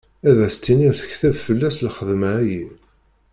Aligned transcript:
Ad 0.29 0.37
as-tiniḍ 0.47 0.93
tekteb 0.99 1.35
fell-as 1.45 1.77
lxedma-ayi. 1.87 2.63